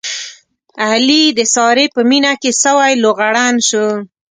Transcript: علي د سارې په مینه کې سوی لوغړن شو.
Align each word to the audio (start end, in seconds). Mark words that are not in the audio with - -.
علي 0.87 1.23
د 1.37 1.39
سارې 1.55 1.85
په 1.95 2.01
مینه 2.09 2.33
کې 2.41 2.51
سوی 2.63 2.91
لوغړن 3.03 3.55
شو. 3.67 3.87